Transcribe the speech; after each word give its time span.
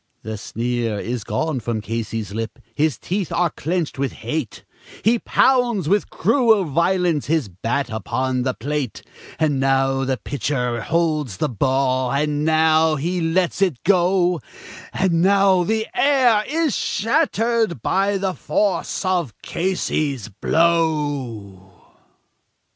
The 0.23 0.39
sneer 0.39 0.99
is 0.99 1.23
gone 1.23 1.59
from 1.59 1.79
Casey's 1.79 2.33
lip, 2.33 2.57
his 2.73 2.97
teeth 2.97 3.31
are 3.31 3.51
clenched 3.51 3.99
with 3.99 4.13
hate; 4.13 4.65
He 5.03 5.19
pounds 5.19 5.87
with 5.87 6.09
cruel 6.09 6.63
violence 6.65 7.27
his 7.27 7.49
bat 7.49 7.91
upon 7.91 8.41
the 8.41 8.55
plate; 8.55 9.03
And 9.37 9.59
now 9.59 10.03
the 10.03 10.17
pitcher 10.17 10.81
holds 10.81 11.37
the 11.37 11.49
ball, 11.49 12.11
and 12.11 12.43
now 12.43 12.95
he 12.95 13.21
lets 13.21 13.61
it 13.61 13.83
go, 13.83 14.41
And 14.91 15.21
now 15.21 15.63
the 15.63 15.85
air 15.93 16.45
is 16.47 16.75
shattered 16.75 17.83
by 17.83 18.17
the 18.17 18.33
force 18.33 19.05
of 19.05 19.39
Casey's 19.43 20.29
blow. 20.29 21.73